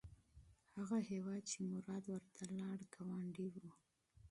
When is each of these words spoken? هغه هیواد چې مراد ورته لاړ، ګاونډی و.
هغه 0.77 0.97
هیواد 1.09 1.41
چې 1.51 1.57
مراد 1.71 2.03
ورته 2.07 2.43
لاړ، 2.57 2.79
ګاونډی 2.93 3.47
و. 3.53 3.55